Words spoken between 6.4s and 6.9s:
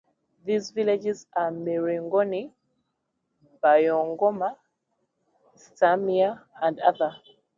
and